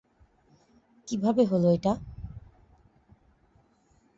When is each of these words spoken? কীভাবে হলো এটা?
কীভাবে 1.07 1.43
হলো 1.45 1.67
এটা? 1.71 1.93